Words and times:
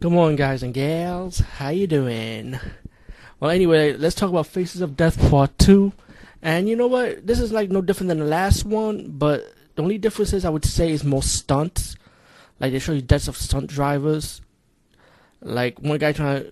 Good 0.00 0.12
morning, 0.12 0.36
guys 0.36 0.62
and 0.62 0.74
gals. 0.74 1.38
How 1.38 1.70
you 1.70 1.86
doing? 1.86 2.58
Well, 3.40 3.50
anyway, 3.50 3.94
let's 3.94 4.14
talk 4.14 4.30
about 4.30 4.46
Faces 4.46 4.80
of 4.80 4.96
Death 4.96 5.30
Part 5.30 5.58
2. 5.58 5.92
And 6.42 6.68
you 6.68 6.76
know 6.76 6.86
what? 6.86 7.26
This 7.26 7.40
is 7.40 7.52
like 7.52 7.70
no 7.70 7.82
different 7.82 8.08
than 8.08 8.18
the 8.18 8.24
last 8.24 8.64
one, 8.64 9.10
but 9.10 9.52
the 9.74 9.82
only 9.82 9.98
difference 9.98 10.32
is 10.32 10.44
I 10.44 10.50
would 10.50 10.64
say 10.64 10.90
is 10.90 11.04
more 11.04 11.22
stunts. 11.22 11.96
Like 12.60 12.72
they 12.72 12.78
show 12.78 12.92
you 12.92 13.02
deaths 13.02 13.28
of 13.28 13.36
stunt 13.36 13.68
drivers. 13.68 14.40
Like 15.40 15.80
one 15.80 15.98
guy 15.98 16.12
trying 16.12 16.50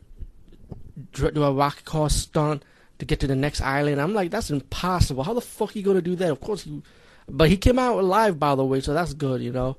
to 1.12 1.30
do 1.30 1.44
a 1.44 1.52
rocket 1.52 1.84
car 1.84 2.10
stunt 2.10 2.64
to 2.98 3.04
get 3.04 3.20
to 3.20 3.26
the 3.26 3.36
next 3.36 3.60
island. 3.60 4.00
I'm 4.00 4.14
like, 4.14 4.30
that's 4.30 4.50
impossible. 4.50 5.22
How 5.22 5.34
the 5.34 5.40
fuck 5.40 5.74
are 5.74 5.78
you 5.78 5.84
gonna 5.84 6.02
do 6.02 6.16
that? 6.16 6.30
Of 6.30 6.40
course 6.40 6.66
you, 6.66 6.82
but 7.28 7.48
he 7.48 7.56
came 7.56 7.78
out 7.78 7.98
alive 7.98 8.38
by 8.38 8.54
the 8.54 8.64
way, 8.64 8.80
so 8.80 8.94
that's 8.94 9.14
good, 9.14 9.42
you 9.42 9.52
know. 9.52 9.76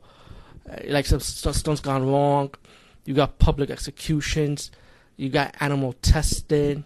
Uh, 0.69 0.77
like 0.87 1.05
some 1.05 1.19
stunts 1.19 1.79
gone 1.81 2.09
wrong. 2.09 2.51
You 3.05 3.13
got 3.13 3.39
public 3.39 3.69
executions. 3.69 4.71
You 5.17 5.29
got 5.29 5.55
animal 5.59 5.93
testing. 6.01 6.85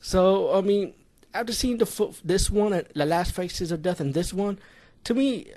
So 0.00 0.54
I 0.54 0.60
mean, 0.60 0.94
after 1.32 1.52
seeing 1.52 1.78
the 1.78 2.14
this 2.24 2.50
one, 2.50 2.72
and 2.72 2.86
the 2.94 3.06
last 3.06 3.32
Faces 3.32 3.72
of 3.72 3.82
Death, 3.82 4.00
and 4.00 4.14
this 4.14 4.32
one, 4.32 4.58
to 5.04 5.14
me, 5.14 5.50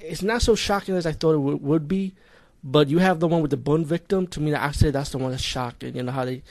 it's 0.00 0.22
not 0.22 0.42
so 0.42 0.54
shocking 0.54 0.96
as 0.96 1.06
I 1.06 1.12
thought 1.12 1.34
it 1.34 1.38
would, 1.38 1.88
be. 1.88 2.14
But 2.62 2.88
you 2.88 2.98
have 2.98 3.20
the 3.20 3.28
one 3.28 3.42
with 3.42 3.50
the 3.50 3.56
burn 3.58 3.84
victim. 3.84 4.26
To 4.28 4.40
me, 4.40 4.54
I 4.54 4.70
say 4.72 4.90
that's 4.90 5.10
the 5.10 5.18
one 5.18 5.30
that's 5.30 5.42
shocking. 5.42 5.94
You 5.94 6.02
know 6.02 6.12
how 6.12 6.24
they 6.24 6.42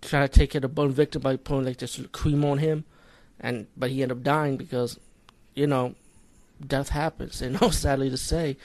try 0.00 0.20
to 0.20 0.28
take 0.28 0.50
care 0.50 0.58
of 0.58 0.62
the 0.62 0.68
burn 0.68 0.90
victim 0.90 1.22
by 1.22 1.36
putting 1.36 1.64
like 1.64 1.78
this 1.78 2.00
cream 2.12 2.44
on 2.44 2.58
him, 2.58 2.84
and 3.40 3.66
but 3.76 3.90
he 3.90 4.02
ended 4.02 4.18
up 4.18 4.24
dying 4.24 4.56
because, 4.56 4.98
you 5.54 5.66
know, 5.66 5.94
death 6.64 6.90
happens. 6.90 7.40
You 7.42 7.50
know, 7.50 7.70
sadly 7.70 8.10
to 8.10 8.16
say. 8.16 8.56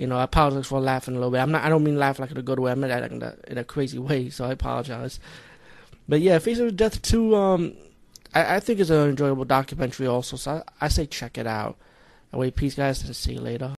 You 0.00 0.06
know, 0.06 0.16
I 0.16 0.22
apologize 0.22 0.66
for 0.66 0.80
laughing 0.80 1.14
a 1.14 1.18
little 1.18 1.30
bit. 1.30 1.40
I'm 1.40 1.50
not. 1.50 1.62
I 1.62 1.68
don't 1.68 1.84
mean 1.84 1.98
laugh 1.98 2.18
like 2.18 2.30
in 2.30 2.38
a 2.38 2.42
good 2.42 2.58
way. 2.58 2.72
I 2.72 2.74
meant 2.74 2.90
that 2.90 3.12
in 3.12 3.22
a, 3.22 3.34
in 3.48 3.58
a 3.58 3.64
crazy 3.64 3.98
way. 3.98 4.30
So 4.30 4.46
I 4.46 4.52
apologize. 4.52 5.20
But 6.08 6.22
yeah, 6.22 6.38
Face 6.38 6.58
of 6.58 6.74
Death 6.74 7.02
two. 7.02 7.36
Um, 7.36 7.76
I, 8.34 8.56
I 8.56 8.60
think 8.60 8.80
it's 8.80 8.88
an 8.88 9.10
enjoyable 9.10 9.44
documentary 9.44 10.06
also. 10.06 10.38
So 10.38 10.62
I, 10.80 10.86
I 10.86 10.88
say 10.88 11.04
check 11.04 11.36
it 11.36 11.46
out. 11.46 11.76
Anyway, 12.32 12.50
peace, 12.50 12.76
guys, 12.76 13.04
and 13.04 13.14
see 13.14 13.34
you 13.34 13.40
later. 13.40 13.68